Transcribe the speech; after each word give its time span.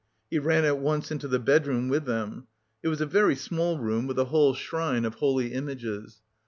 He 0.31 0.39
ran 0.39 0.65
at 0.65 0.79
once 0.79 1.11
into 1.11 1.27
the 1.27 1.37
bedroom 1.37 1.87
with 1.87 2.05
them. 2.05 2.47
It 2.81 2.87
was 2.87 3.01
a 3.01 3.05
very 3.05 3.35
small 3.35 3.77
room 3.77 4.07
with 4.07 4.17
a 4.17 4.25
whole 4.25 4.55
shrine 4.55 5.05
of 5.05 5.13
holy 5.13 5.53
images. 5.53 6.23